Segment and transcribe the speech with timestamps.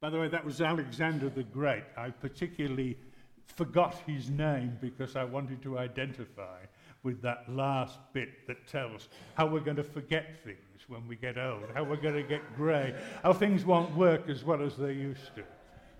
[0.00, 1.84] By the way, that was Alexander the Great.
[1.96, 2.96] I particularly
[3.44, 6.60] forgot his name because I wanted to identify
[7.02, 10.58] with that last bit that tells how we're going to forget things
[10.88, 14.42] when we get old, how we're going to get grey, how things won't work as
[14.42, 15.42] well as they used to.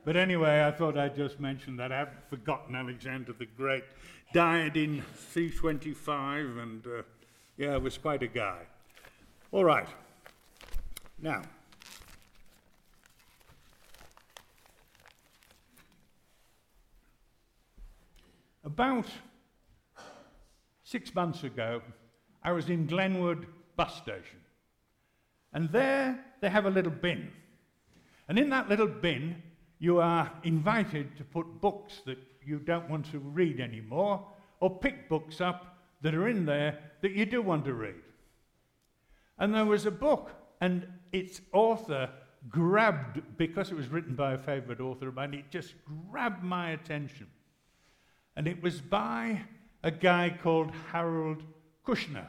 [0.04, 1.92] But anyway, I thought I'd just mention that.
[1.92, 3.84] I haven't forgotten Alexander the Great.
[4.32, 7.02] Died in 325 and, uh,
[7.58, 8.60] yeah, was quite a guy.
[9.52, 9.88] All right.
[11.20, 11.42] Now,
[18.70, 19.06] about
[20.84, 21.82] six months ago,
[22.42, 24.40] I was in Glenwood bus station.
[25.52, 27.30] And there they have a little bin.
[28.28, 29.42] And in that little bin,
[29.80, 34.24] you are invited to put books that you don't want to read anymore,
[34.60, 38.02] or pick books up that are in there that you do want to read.
[39.38, 40.30] And there was a book,
[40.60, 42.08] and its author
[42.48, 45.74] grabbed, because it was written by a favorite author of mine, it just
[46.10, 47.26] grabbed my attention.
[48.36, 49.42] And it was by
[49.82, 51.42] a guy called Harold
[51.86, 52.28] Kushner,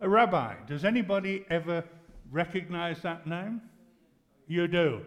[0.00, 0.54] a rabbi.
[0.66, 1.84] Does anybody ever
[2.30, 3.62] recognize that name?
[4.46, 5.02] You do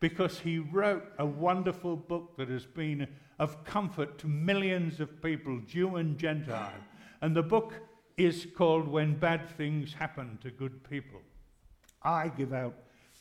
[0.00, 5.60] because he wrote a wonderful book that has been of comfort to millions of people,
[5.66, 6.72] Jew and Gentile.
[7.22, 7.74] And the book
[8.16, 11.20] is called When Bad Things Happen to Good People.
[12.02, 12.74] I give out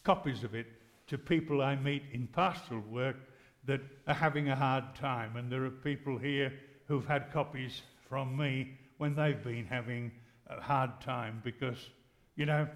[0.04, 0.68] copies of it
[1.08, 3.18] to people I meet in pastoral work
[3.66, 5.36] that are having a hard time.
[5.38, 6.54] And there are people here
[6.88, 10.12] who've had copies from me when they've been having
[10.48, 11.90] a hard time because,
[12.36, 12.68] you know,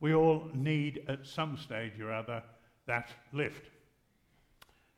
[0.00, 2.42] we all need at some stage or other
[2.86, 3.70] that lift.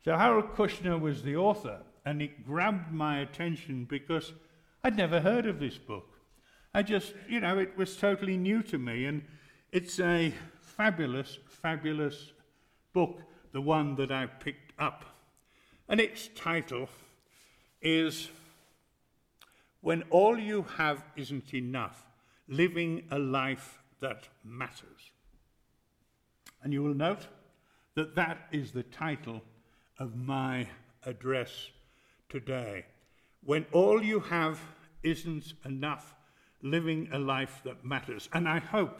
[0.04, 4.32] So Harold Kushner was the author, and it grabbed my attention because
[4.84, 6.06] I'd never heard of this book.
[6.74, 9.22] I just, you know, it was totally new to me, and
[9.72, 12.32] it's a fabulous, fabulous
[12.92, 13.20] book,
[13.52, 15.04] the one that I picked up.
[15.88, 16.88] And its title
[17.80, 18.28] is
[19.80, 22.04] When All You Have Isn't Enough
[22.46, 25.12] Living a Life That Matters.
[26.62, 27.26] And you will note
[27.94, 29.42] that that is the title
[29.98, 30.68] of my
[31.04, 31.70] address
[32.28, 32.84] today.
[33.42, 34.60] When all you have
[35.02, 36.14] isn't enough,
[36.62, 38.28] living a life that matters.
[38.32, 38.98] And I hope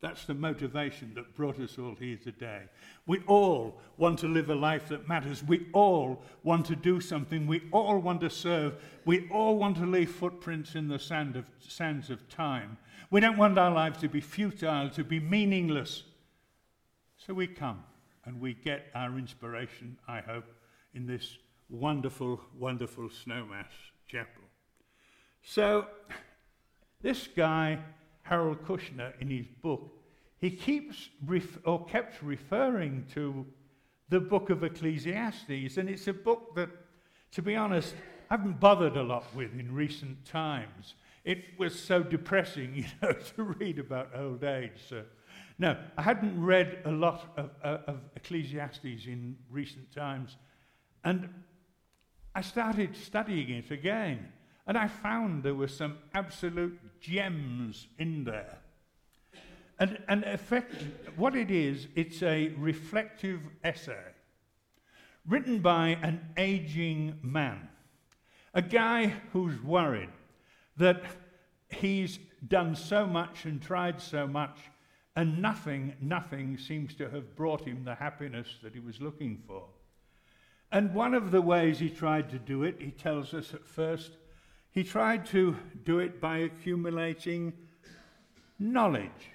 [0.00, 2.62] that's the motivation that brought us all here today.
[3.06, 5.42] We all want to live a life that matters.
[5.42, 7.48] We all want to do something.
[7.48, 8.76] We all want to serve.
[9.04, 12.78] We all want to leave footprints in the sand of, sands of time.
[13.10, 16.04] We don't want our lives to be futile, to be meaningless.
[17.16, 17.82] So we come
[18.24, 20.44] and we get our inspiration, I hope,
[20.94, 21.38] in this
[21.68, 23.66] wonderful, wonderful Snowmass
[24.06, 24.42] chapel.
[25.42, 25.86] So
[27.00, 27.78] this guy,
[28.28, 29.90] Harold Kushner, in his book,
[30.38, 33.46] he keeps ref- or kept referring to
[34.08, 36.70] the book of Ecclesiastes, and it's a book that,
[37.32, 37.94] to be honest,
[38.30, 40.94] I haven't bothered a lot with in recent times.
[41.24, 44.80] It was so depressing, you know, to read about old age.
[44.88, 45.04] So
[45.58, 50.36] no, I hadn't read a lot of, uh, of Ecclesiastes in recent times.
[51.04, 51.28] And
[52.34, 54.28] I started studying it again.
[54.68, 58.58] And I found there were some absolute gems in there.
[59.80, 60.84] And, and effect,
[61.16, 64.04] what it is, it's a reflective essay
[65.26, 67.68] written by an aging man,
[68.54, 70.10] a guy who's worried
[70.76, 71.02] that
[71.70, 74.58] he's done so much and tried so much
[75.16, 79.64] and nothing, nothing seems to have brought him the happiness that he was looking for.
[80.70, 84.12] And one of the ways he tried to do it, he tells us at first,
[84.78, 87.52] he tried to do it by accumulating
[88.60, 89.32] knowledge,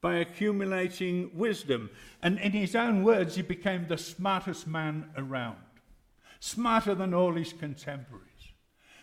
[0.00, 1.90] by accumulating wisdom.
[2.22, 5.56] And in his own words, he became the smartest man around,
[6.38, 8.52] smarter than all his contemporaries.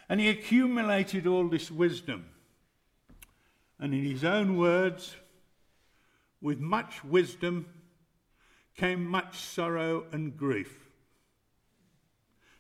[0.08, 2.28] And he accumulated all this wisdom.
[3.78, 5.18] And in his own words,
[6.40, 7.66] with much wisdom
[8.78, 10.88] came much sorrow and grief.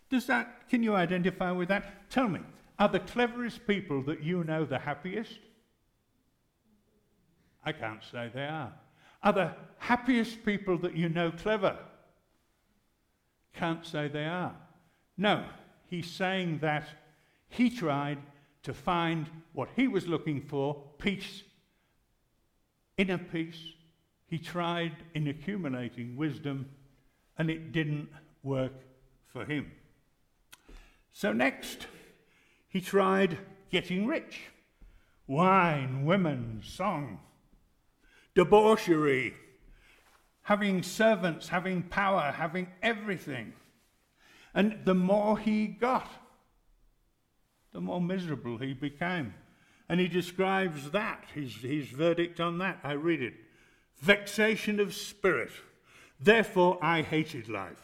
[0.09, 2.09] Does that, can you identify with that?
[2.09, 2.41] Tell me,
[2.83, 5.39] are the cleverest people that you know the happiest?
[7.63, 8.73] I can't say they are.
[9.23, 11.77] Are the happiest people that you know clever?
[13.53, 14.53] Can't say they are.
[15.17, 15.45] No,
[15.85, 16.89] he's saying that
[17.47, 18.17] he tried
[18.63, 21.43] to find what he was looking for peace
[22.97, 23.63] inner peace.
[24.27, 26.69] He tried in accumulating wisdom,
[27.37, 28.09] and it didn't
[28.43, 28.73] work
[29.31, 29.71] for him.
[31.13, 31.87] So, next,
[32.73, 33.37] he tried
[33.71, 34.41] getting rich
[35.25, 37.19] wine, women, song,
[38.35, 39.33] debauchery,
[40.41, 43.53] having servants, having power, having everything.
[44.53, 46.11] And the more he got,
[47.71, 49.33] the more miserable he became.
[49.87, 52.79] And he describes that, his, his verdict on that.
[52.83, 53.35] I read it
[54.01, 55.51] vexation of spirit.
[56.19, 57.81] Therefore, I hated life.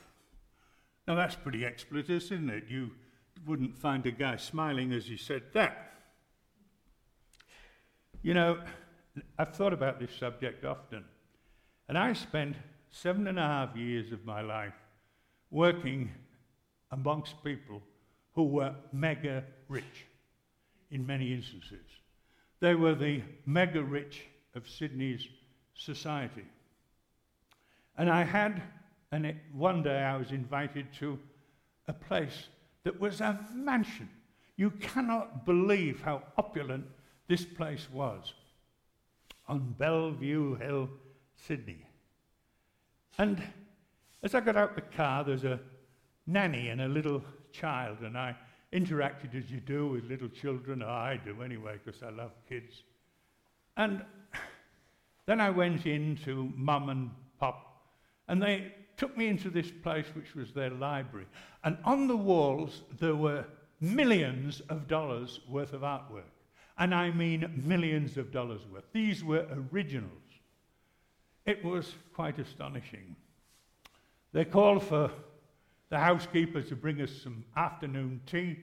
[1.07, 2.65] Now, that's pretty explicit, isn't it?
[2.67, 2.91] You
[3.45, 5.93] wouldn't find a guy smiling as he said that.
[8.21, 8.59] You know,
[9.37, 11.05] I've thought about this subject often,
[11.87, 12.55] and I spent
[12.91, 14.73] seven and a half years of my life
[15.51, 16.11] working
[16.91, 17.81] amongst people
[18.33, 20.05] who were mega rich
[20.91, 21.85] in many instances.
[22.59, 24.25] They were the mega rich
[24.55, 25.27] of Sydney's
[25.75, 26.45] society.
[27.97, 28.61] And I had,
[29.11, 31.19] and one day I was invited to
[31.87, 32.47] a place
[32.83, 34.09] that was a mansion.
[34.55, 36.85] You cannot believe how opulent
[37.27, 38.33] this place was
[39.47, 40.89] on Bellevue Hill,
[41.35, 41.85] Sydney.
[43.17, 43.41] And
[44.21, 45.59] as I got out the car, there's a
[46.27, 48.35] nanny and a little child, and I
[48.71, 52.83] interacted as you do with little children, or I do anyway, because I love kids.
[53.75, 54.03] And
[55.25, 57.09] then I went in to mum and
[57.39, 57.83] pop,
[58.27, 61.25] and they took me into this place which was their library.
[61.63, 63.45] And on the walls, there were
[63.79, 66.29] millions of dollars worth of artwork.
[66.77, 68.83] And I mean millions of dollars worth.
[68.93, 70.11] These were originals.
[71.45, 73.15] It was quite astonishing.
[74.33, 75.09] They called for
[75.89, 78.59] the housekeeper to bring us some afternoon tea,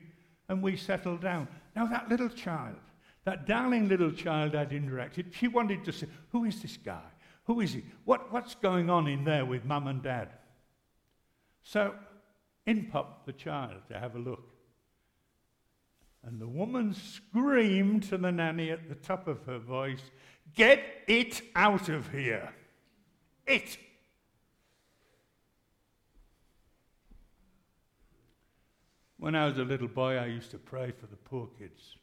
[0.49, 1.47] and we settled down.
[1.75, 2.77] Now, that little child,
[3.25, 7.01] that darling little child I'd interacted, she wanted to say, Who is this guy?
[7.47, 7.83] Who is he?
[8.03, 10.29] What, what's going on in there with mum and dad?
[11.63, 11.95] So,
[12.65, 14.53] in popped the child to have a look.
[16.23, 20.01] And the woman screamed to the nanny at the top of her voice,
[20.55, 22.53] Get it out of here!
[23.45, 23.77] It!
[29.17, 31.95] When I was a little boy, I used to pray for the poor kids.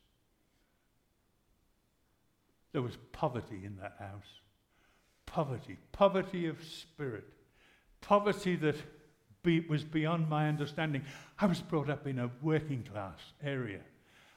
[2.72, 4.40] There was poverty in that house.
[5.34, 7.24] Poverty, poverty of spirit,
[8.00, 8.76] poverty that
[9.42, 11.02] be, was beyond my understanding.
[11.40, 13.80] I was brought up in a working class area.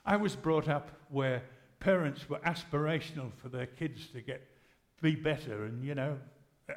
[0.08, 1.44] I was brought up where
[1.80, 4.42] parents were aspirational for their kids to get
[5.00, 6.18] be better and you know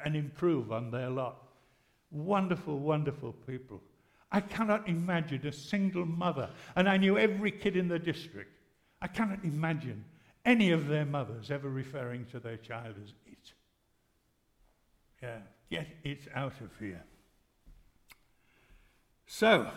[0.05, 1.47] and improve on their lot.
[2.11, 3.81] Wonderful, wonderful people.
[4.31, 8.51] I cannot imagine a single mother, and I knew every kid in the district.
[9.01, 10.05] I cannot imagine
[10.45, 13.13] any of their mothers ever referring to their child as.
[15.21, 15.37] Yeah,
[15.69, 17.03] get it out of here.
[19.27, 19.69] So,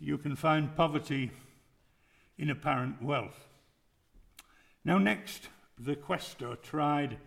[0.00, 1.30] you can find poverty
[2.38, 3.46] in apparent wealth.
[4.84, 5.48] Now, next,
[5.78, 7.18] the questor tried,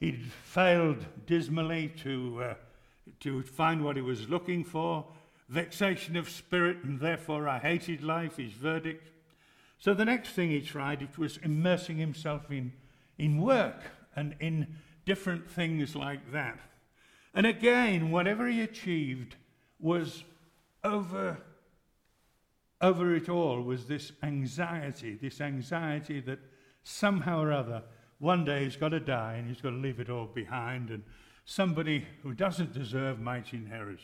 [0.00, 2.42] he'd failed dismally to.
[2.42, 2.54] Uh,
[3.20, 5.06] to find what he was looking for,
[5.48, 9.10] vexation of spirit, and therefore I hated life, his verdict.
[9.78, 12.72] So the next thing he tried it was immersing himself in,
[13.18, 13.82] in work
[14.14, 16.58] and in different things like that.
[17.34, 19.36] And again, whatever he achieved
[19.78, 20.24] was
[20.84, 21.38] over,
[22.80, 26.38] over it all was this anxiety, this anxiety that
[26.82, 27.82] somehow or other,
[28.18, 31.02] one day he's got to die and he's got to leave it all behind and
[31.44, 34.00] somebody who doesn't deserve might inherit.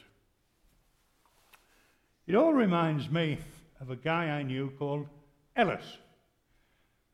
[2.27, 3.39] It all reminds me
[3.81, 5.07] of a guy I knew called
[5.55, 5.99] Ellis.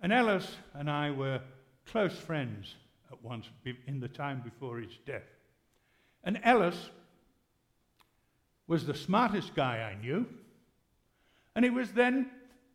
[0.01, 1.41] And Ellis and I were
[1.87, 2.75] close friends
[3.15, 3.49] at once
[3.87, 5.23] in the time before his death.
[6.25, 6.91] And Ellis
[8.67, 10.27] was the smartest guy I knew,
[11.55, 12.31] and he was then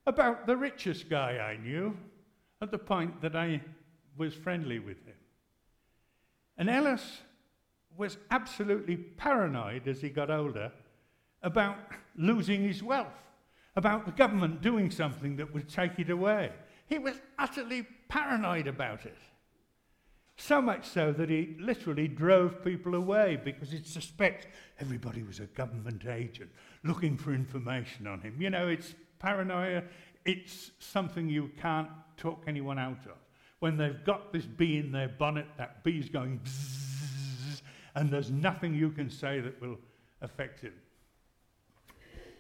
[0.06, 1.98] about the richest guy I knew
[2.62, 3.62] at the point that I
[4.18, 5.16] was friendly with him.
[6.58, 7.22] And Ellis
[7.98, 10.72] was absolutely paranoid as he got older
[11.42, 11.78] about
[12.16, 13.08] losing his wealth,
[13.76, 16.52] about the government doing something that would take it away.
[16.88, 19.18] He was utterly paranoid about it.
[20.42, 24.48] So much so that he literally drove people away because he'd suspect
[24.80, 26.50] everybody was a government agent
[26.86, 28.42] looking for information on him.
[28.42, 29.84] You know, it's paranoia,
[30.24, 33.18] it's something you can't talk anyone out of.
[33.60, 37.62] When they've got this bee in their bonnet, that bee's going bzzz,
[37.96, 39.78] and there's nothing you can say that will
[40.22, 40.74] affect him.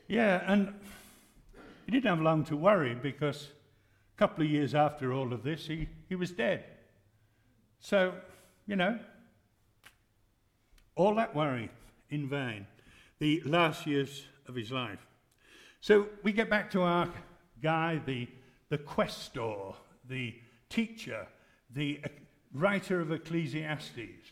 [0.08, 0.74] Yeah, and
[1.86, 3.50] he didn't have long to worry because
[4.16, 6.64] a couple of years after all of this, he, he was dead.
[7.80, 8.14] So,
[8.68, 9.00] you know,
[10.96, 11.70] all that worry
[12.10, 12.68] in vain,
[13.20, 15.06] the last years of his life.
[15.82, 17.10] So we get back to our
[17.62, 18.28] guy, the,
[18.70, 19.56] the questor,
[20.08, 20.36] the
[20.70, 21.28] teacher,
[21.74, 22.02] the
[22.54, 24.32] writer of Ecclesiastes.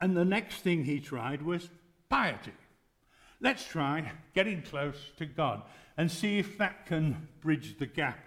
[0.00, 1.70] And the next thing he tried was
[2.10, 2.52] piety.
[3.40, 5.62] Let's try getting close to God
[5.96, 8.18] and see if that can bridge the gap.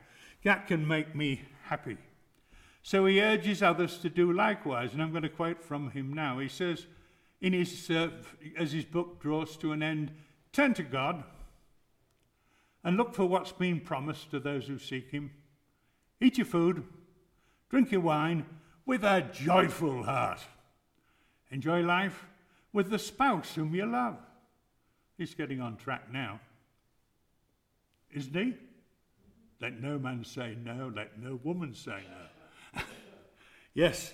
[0.44, 1.98] That can make me happy.
[2.82, 6.40] So he urges others to do likewise, and I'm going to quote from him now.
[6.40, 6.88] He says,
[7.42, 8.10] in his, uh,
[8.58, 10.12] as his book draws to an end,
[10.52, 11.24] turn to God
[12.84, 15.32] and look for what's been promised to those who seek him.
[16.22, 16.84] Eat your food,
[17.70, 18.46] drink your wine
[18.86, 20.42] with a joyful heart.
[21.52, 22.26] Enjoy life
[22.74, 24.18] with the spouse whom you love.
[25.18, 26.40] He's getting on track now,
[28.12, 28.56] isn't he?
[29.62, 32.39] Let no man say no, let no woman say no.
[33.74, 34.14] Yes,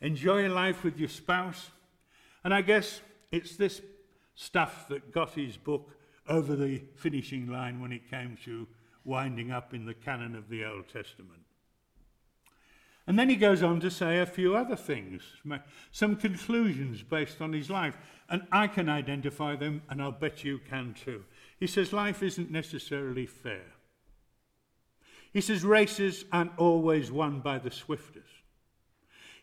[0.00, 1.70] enjoy life with your spouse.
[2.42, 3.00] And I guess
[3.32, 3.80] it's this
[4.34, 5.96] stuff that got his book
[6.28, 8.66] over the finishing line when it came to
[9.04, 11.40] winding up in the canon of the Old Testament.
[13.06, 15.22] And then he goes on to say a few other things,
[15.92, 17.98] some conclusions based on his life.
[18.30, 21.24] And I can identify them, and I'll bet you can too.
[21.60, 23.66] He says life isn't necessarily fair.
[25.34, 28.24] He says races aren't always won by the swiftest.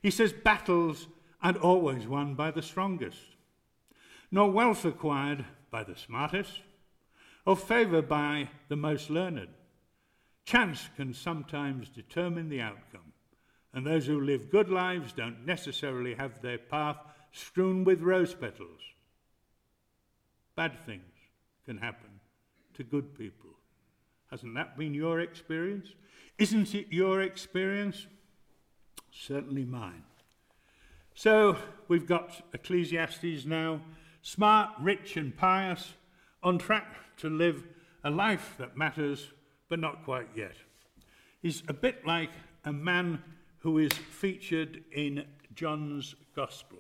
[0.02, 1.08] He says battles
[1.42, 3.36] aren't always won by the strongest,
[4.32, 6.62] nor wealth acquired by the smartest,
[7.46, 9.50] or favour by the most learned.
[10.46, 13.14] Chance can sometimes determine the outcome,
[13.74, 16.98] and those who live good lives don't necessarily have their path
[17.32, 18.82] strewn with rose petals.
[20.56, 21.14] Bad things
[21.66, 22.10] can happen
[22.74, 23.52] to good people.
[24.30, 25.90] Hasn't that been your experience?
[26.38, 28.08] Isn't it your experience?
[29.12, 30.04] Certainly mine.
[31.14, 33.82] So we've got Ecclesiastes now,
[34.22, 35.94] smart, rich, and pious,
[36.42, 37.64] on track to live
[38.04, 39.32] a life that matters,
[39.70, 40.56] but not quite yet.
[41.42, 42.32] He's a bit like
[42.66, 43.22] a man
[43.60, 46.80] who is featured in John's Gospel.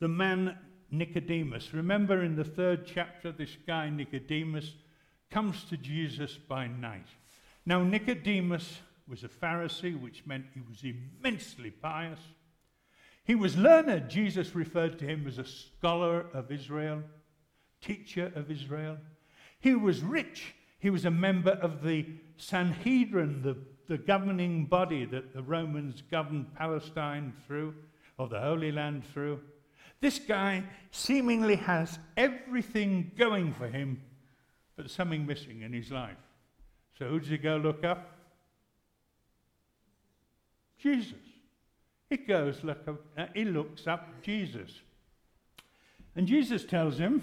[0.00, 0.56] The man
[0.90, 1.74] Nicodemus.
[1.74, 4.74] Remember in the third chapter, this guy Nicodemus
[5.30, 7.06] comes to Jesus by night.
[7.66, 8.78] Now, Nicodemus
[9.08, 12.20] was a Pharisee, which meant he was immensely pious.
[13.24, 14.08] He was learned.
[14.08, 17.02] Jesus referred to him as a scholar of Israel,
[17.80, 18.98] teacher of Israel.
[19.60, 20.54] He was rich.
[20.78, 26.54] He was a member of the Sanhedrin, the, the governing body that the Romans governed
[26.54, 27.74] Palestine through,
[28.16, 29.40] or the Holy Land through.
[30.00, 34.00] This guy seemingly has everything going for him,
[34.76, 36.16] but something missing in his life.
[36.98, 38.17] So who does he go look up?
[40.78, 41.14] Jesus.
[42.08, 42.78] He goes look
[43.16, 44.80] uh, he looks up Jesus.
[46.16, 47.22] And Jesus tells him,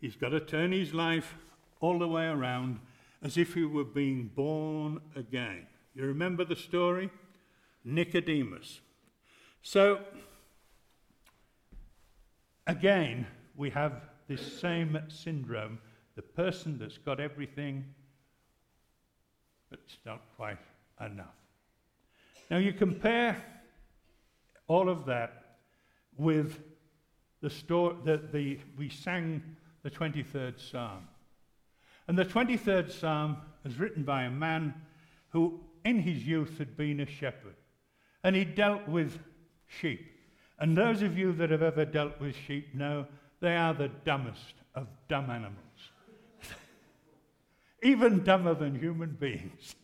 [0.00, 1.34] He's got to turn his life
[1.80, 2.78] all the way around
[3.22, 5.66] as if he were being born again.
[5.94, 7.10] You remember the story?
[7.84, 8.80] Nicodemus.
[9.62, 10.00] So,
[12.66, 13.26] again,
[13.56, 15.78] we have this same syndrome
[16.16, 17.84] the person that's got everything,
[19.70, 20.58] but it's not quite
[21.00, 21.43] enough.
[22.50, 23.42] Now, you compare
[24.66, 25.58] all of that
[26.16, 26.60] with
[27.40, 29.42] the story that the, we sang
[29.82, 31.08] the 23rd Psalm.
[32.08, 34.74] And the 23rd Psalm is written by a man
[35.30, 37.56] who, in his youth, had been a shepherd.
[38.22, 39.18] And he dealt with
[39.66, 40.10] sheep.
[40.58, 43.06] And those of you that have ever dealt with sheep know
[43.40, 45.56] they are the dumbest of dumb animals.
[47.82, 49.74] Even dumber than human beings.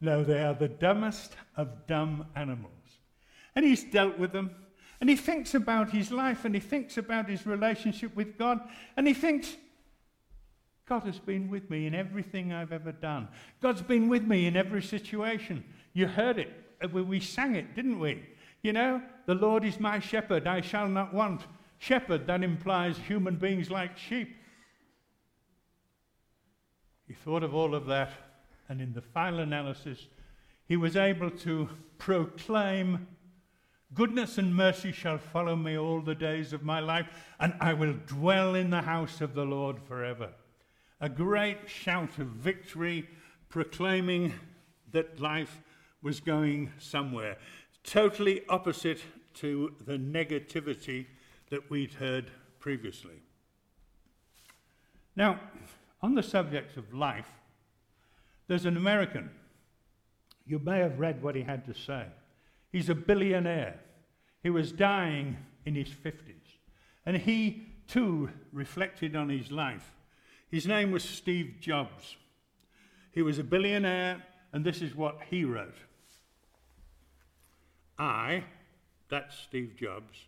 [0.00, 2.72] No, they are the dumbest of dumb animals.
[3.54, 4.50] And he's dealt with them
[5.00, 8.60] and he thinks about his life and he thinks about his relationship with God
[8.96, 9.56] and he thinks,
[10.86, 13.28] God has been with me in everything I've ever done.
[13.60, 15.64] God's been with me in every situation.
[15.92, 16.50] You heard it.
[16.82, 18.22] Uh, we sang it, didn't we?
[18.62, 21.42] You know, the Lord is my shepherd, I shall not want.
[21.78, 24.34] Shepherd, that implies human beings like sheep.
[27.06, 28.10] He thought of all of that,
[28.68, 30.06] and in the final analysis,
[30.66, 31.68] he was able to
[31.98, 33.06] proclaim
[33.94, 37.06] Goodness and mercy shall follow me all the days of my life,
[37.38, 40.30] and I will dwell in the house of the Lord forever.
[41.00, 43.08] A great shout of victory
[43.48, 44.34] proclaiming
[44.90, 45.62] that life
[46.02, 47.36] was going somewhere,
[47.84, 49.00] totally opposite
[49.34, 51.06] to the negativity
[51.50, 53.22] that we'd heard previously.
[55.14, 55.40] Now,
[56.02, 57.28] on the subject of life,
[58.48, 59.30] there's an American.
[60.46, 62.06] You may have read what he had to say.
[62.70, 63.80] He's a billionaire.
[64.42, 66.58] He was dying in his 50s.
[67.04, 69.92] And he too reflected on his life.
[70.50, 72.16] His name was Steve Jobs.
[73.12, 74.22] He was a billionaire,
[74.52, 75.74] and this is what he wrote
[77.98, 78.44] I
[79.08, 80.26] that's Steve Jobs,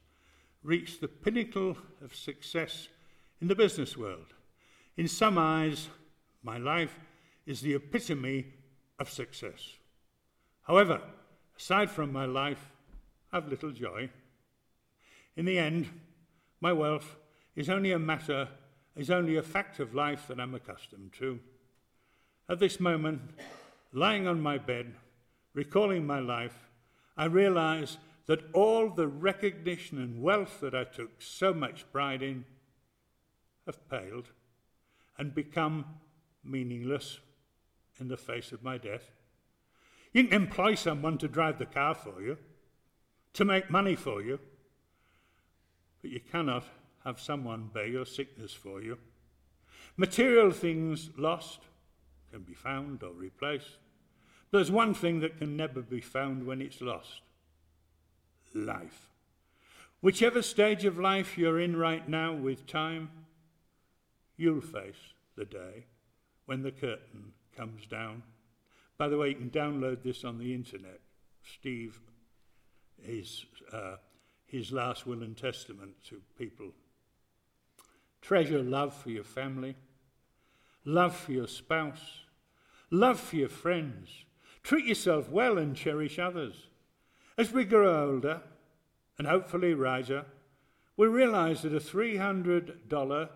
[0.63, 2.89] reached the pinnacle of success
[3.41, 4.35] in the business world.
[4.97, 5.89] In some eyes,
[6.43, 6.95] my life
[7.49, 8.45] is the epitome
[8.99, 9.73] of success.
[10.65, 11.01] However,
[11.57, 12.71] aside from my life,
[13.33, 14.11] I've little joy.
[15.35, 15.89] In the end,
[16.61, 17.17] my wealth
[17.57, 18.49] is only a matter,
[18.95, 21.41] is only a fact of life that I'm accustomed to.
[22.51, 23.23] At this moment,
[23.95, 24.95] lying on my bed,
[25.55, 26.69] recalling my life,
[27.17, 32.45] I realize that all the recognition and wealth that I took so much pride in
[33.65, 34.29] have paled
[35.17, 35.87] and become
[36.45, 37.21] meaningless
[38.01, 39.11] in the face of my death.
[40.13, 42.39] You can employ someone to drive the car for you,
[43.35, 44.41] to make money for you,
[46.01, 46.65] but you cannot
[47.05, 48.99] have someone bear your sickness for you.
[49.97, 51.61] Material things lost
[52.31, 53.79] can be found or replaced.
[54.51, 57.21] There's one thing that can never be found when it's lost
[58.55, 59.09] life.
[60.01, 63.11] Whichever stage of life you're in right now with time,
[64.37, 65.87] you'll face the day
[66.47, 68.23] when the curtain comes down.
[68.97, 71.01] By the way, you can download this on the internet.
[71.43, 72.01] Steve,
[73.03, 73.97] his, uh,
[74.47, 76.71] his last will and testament to people.
[78.21, 79.77] Treasure love for your family,
[80.85, 82.21] love for your spouse,
[82.91, 84.25] love for your friends.
[84.63, 86.69] Treat yourself well and cherish others.
[87.37, 88.43] As we grow older
[89.19, 90.27] and hopefully riser,
[90.97, 93.29] we realize that a $300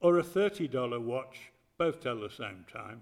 [0.00, 3.00] or a $30 watch both tell the same time.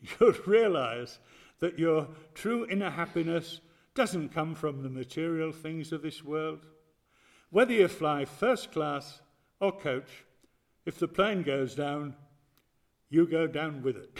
[0.20, 1.18] You'll realize
[1.60, 3.60] that your true inner happiness
[3.94, 6.66] doesn't come from the material things of this world.
[7.50, 9.20] Whether you fly first class
[9.60, 10.24] or coach,
[10.84, 12.14] if the plane goes down,
[13.08, 14.18] you go down with it.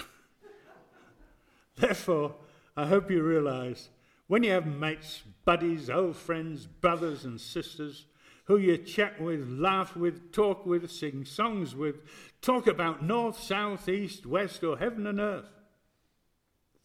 [1.77, 2.37] Therefore,
[2.77, 3.91] I hope you realize
[4.29, 8.07] when you have mates, buddies, old friends, brothers, and sisters
[8.47, 11.97] who you chat with, laugh with, talk with, sing songs with,
[12.41, 15.56] talk about north, south, east, west, or heaven and earth.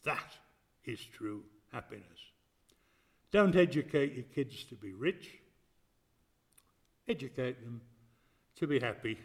[0.04, 0.36] That
[0.84, 2.06] is true happiness.
[3.30, 5.38] Don't educate your kids to be rich,
[7.08, 7.80] educate them
[8.56, 9.18] to be happy.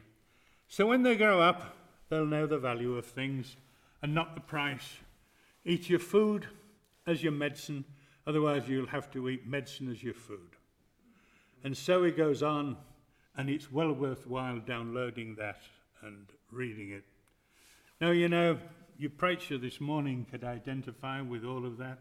[0.67, 1.75] So when they grow up,
[2.09, 3.57] they'll know the value of things
[4.01, 4.97] and not the price.
[5.65, 6.47] Eat your food
[7.05, 7.83] as your medicine,
[8.25, 10.55] otherwise, you'll have to eat medicine as your food.
[11.63, 12.77] And so he goes on,
[13.35, 15.59] and it's well worthwhile downloading that
[16.01, 17.03] and reading it.
[17.99, 18.57] Now, you know,
[18.99, 21.99] your preacher this morning could identify with all of that.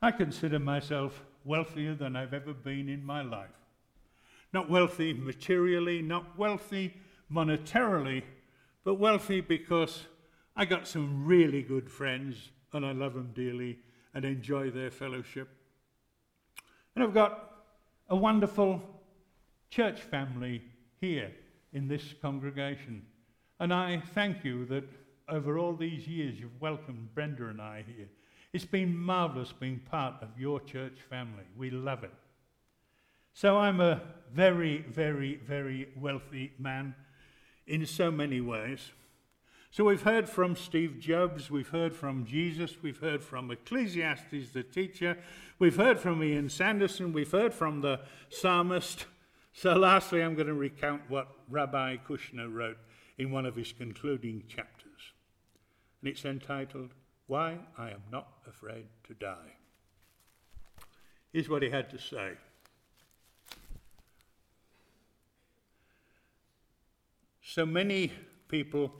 [0.00, 3.50] I consider myself wealthier than I've ever been in my life.
[4.52, 6.94] Not wealthy materially, not wealthy
[7.32, 8.24] monetarily,
[8.84, 10.02] but wealthy because
[10.56, 13.78] I got some really good friends and I love them dearly
[14.12, 15.48] and enjoy their fellowship.
[16.94, 17.64] And I've got
[18.08, 18.82] a wonderful
[19.70, 20.62] church family
[21.00, 21.30] here
[21.72, 23.06] in this congregation.
[23.60, 24.84] And I thank you that
[25.28, 28.08] over all these years you've welcomed Brenda and I here.
[28.52, 31.44] It's been marvelous being part of your church family.
[31.56, 32.12] We love it.
[33.32, 36.94] So I'm a very, very, very wealthy man
[37.66, 38.90] in so many ways.
[39.70, 44.62] So we've heard from Steve Jobs, we've heard from Jesus, we've heard from Ecclesiastes, the
[44.62, 45.16] teacher,
[45.58, 49.06] we've heard from Ian Sanderson, we've heard from the psalmist.
[49.54, 52.76] So lastly, I'm going to recount what Rabbi Kushner wrote
[53.16, 54.71] in one of his concluding chapters.
[56.02, 56.90] And it's entitled,
[57.28, 59.52] Why I Am Not Afraid to Die.
[61.32, 62.32] Here's what he had to say.
[67.40, 68.12] So many
[68.48, 68.92] people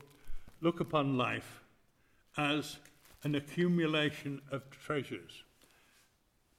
[0.61, 1.61] look upon life
[2.37, 2.77] as
[3.23, 5.43] an accumulation of treasures,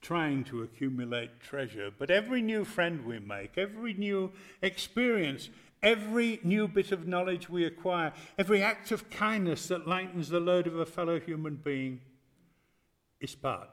[0.01, 1.89] trying to accumulate treasure.
[1.97, 4.31] But every new friend we make, every new
[4.61, 5.49] experience,
[5.81, 10.67] every new bit of knowledge we acquire, every act of kindness that lightens the load
[10.67, 12.01] of a fellow human being
[13.19, 13.69] is part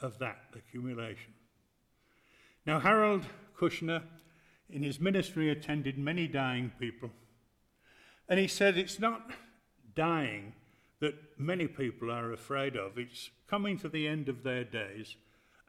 [0.00, 1.32] of that accumulation.
[2.64, 3.24] Now, Harold
[3.58, 4.02] Kushner,
[4.68, 7.10] in his ministry, attended many dying people.
[8.28, 9.30] And he said it's not
[9.94, 10.52] dying
[11.00, 12.98] that many people are afraid of.
[12.98, 15.16] It's coming to the end of their days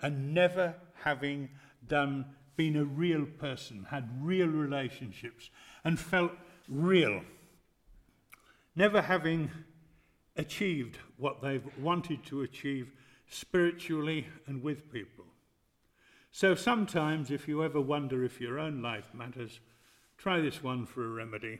[0.01, 1.49] and never having
[1.87, 5.49] done, been a real person, had real relationships,
[5.87, 6.33] and felt
[6.67, 7.21] real.
[8.75, 9.49] Never having
[10.35, 12.91] achieved what they've wanted to achieve
[13.29, 15.23] spiritually and with people.
[16.29, 19.61] So sometimes, if you ever wonder if your own life matters,
[20.17, 21.57] try this one for a remedy.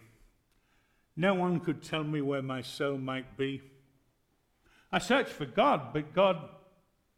[1.15, 3.61] No one could tell me where my soul might be.
[4.91, 6.49] I searched for God, but God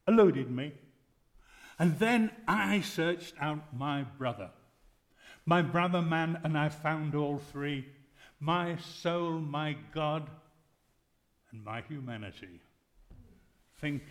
[0.08, 0.74] eluded me.
[1.80, 4.52] And then I searched out my brother,
[5.50, 7.84] my brother man, and I found all three
[8.40, 10.30] my soul, my God,
[11.52, 12.62] and my humanity.
[13.82, 14.04] Think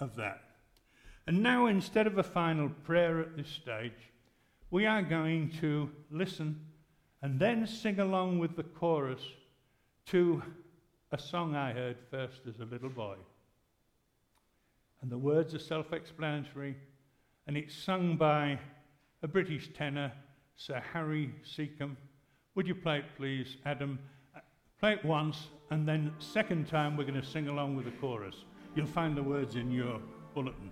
[0.00, 0.42] of that.
[1.28, 4.10] And now, instead of a final prayer at this stage,
[4.72, 6.60] we are going to listen
[7.22, 9.22] and then sing along with the chorus
[10.06, 10.42] to
[11.12, 13.18] a song I heard first as a little boy.
[15.00, 16.74] And the words are self explanatory,
[17.46, 18.58] and it's sung by
[19.22, 20.12] a British tenor,
[20.56, 21.96] Sir Harry Secombe.
[22.54, 23.98] Would you play it, please, Adam?
[24.36, 24.40] Uh,
[24.78, 28.44] play it once, and then second time we're going to sing along with the chorus.
[28.74, 30.00] You'll find the words in your
[30.34, 30.70] bulletin.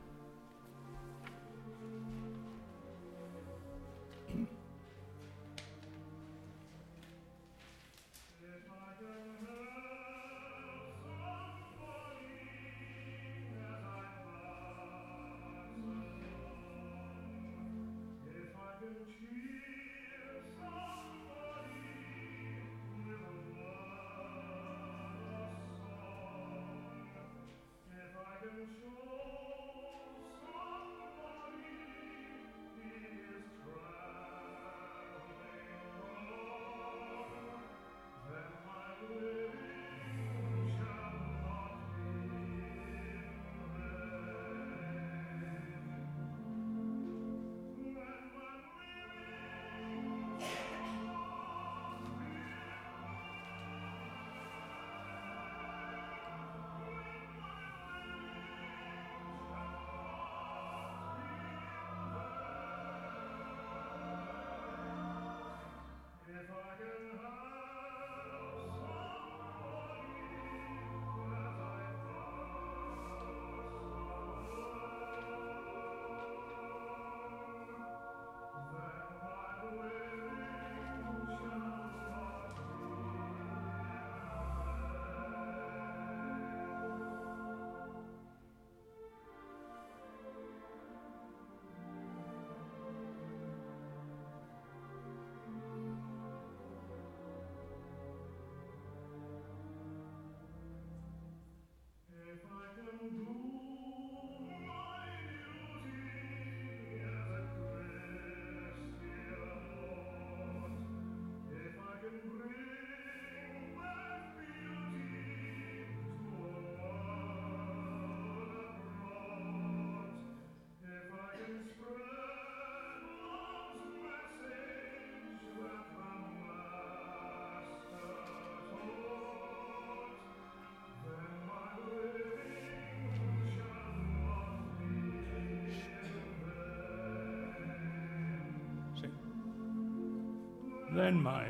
[140.94, 141.46] Then my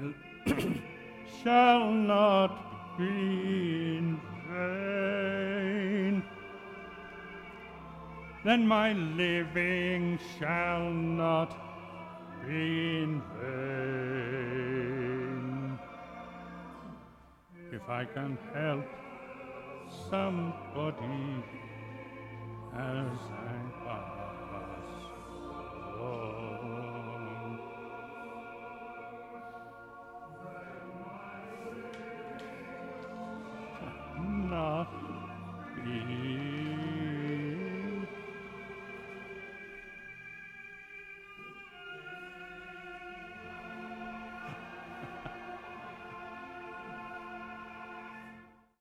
[1.42, 6.22] shall not be in vain.
[8.44, 11.56] Then my living shall not
[12.46, 14.60] be in vain.
[17.72, 18.84] If I can help
[20.10, 21.44] somebody
[22.74, 23.49] as I